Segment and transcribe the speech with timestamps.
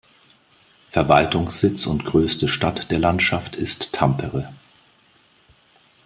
[0.89, 4.51] Verwaltungssitz und größte Stadt der Landschaft ist Tampere.